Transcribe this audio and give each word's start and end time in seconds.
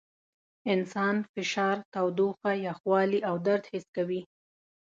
انسان 0.73 1.15
فشار، 1.31 1.77
تودوخه، 1.93 2.51
یخوالي 2.67 3.19
او 3.29 3.35
درد 3.45 3.63
حس 3.71 3.85
کوي. 3.95 4.21